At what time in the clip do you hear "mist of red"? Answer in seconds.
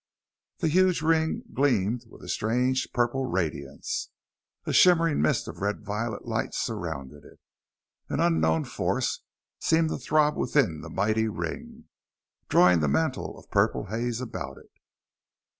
5.21-5.85